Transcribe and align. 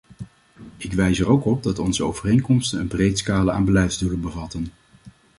Ik 0.77 0.93
wijs 0.93 1.19
er 1.19 1.27
ook 1.27 1.45
op 1.45 1.63
dat 1.63 1.79
onze 1.79 2.03
overeenkomsten 2.03 2.79
een 2.79 2.87
breed 2.87 3.17
scala 3.19 3.53
aan 3.53 3.65
beleidsdoelen 3.65 4.21
bevatten. 4.21 4.67